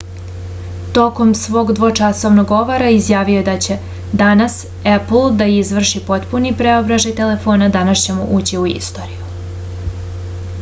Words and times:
tokom 0.97 1.33
svog 1.41 1.73
dvočasovnog 1.79 2.47
govora 2.51 2.87
izjavio 2.95 3.37
je 3.37 3.43
da 3.49 3.55
će 3.67 3.77
danas 4.23 4.55
epl 4.95 5.21
da 5.43 5.49
izvrši 5.59 6.01
potpuni 6.09 6.55
preobražaj 6.63 7.15
telefona 7.21 7.69
danas 7.77 8.07
ćemo 8.09 8.27
ući 8.41 8.61
u 8.65 8.67
istoriju 8.73 9.95